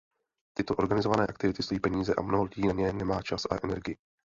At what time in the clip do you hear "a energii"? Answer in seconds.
3.45-3.97